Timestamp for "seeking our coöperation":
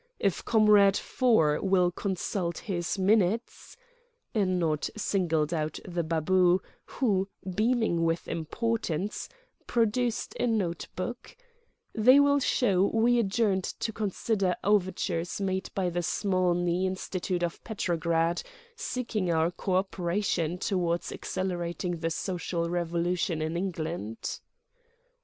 18.75-20.59